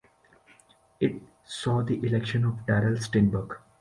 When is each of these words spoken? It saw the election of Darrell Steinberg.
It 0.99 1.21
saw 1.45 1.83
the 1.83 2.03
election 2.03 2.43
of 2.43 2.65
Darrell 2.65 2.97
Steinberg. 2.97 3.59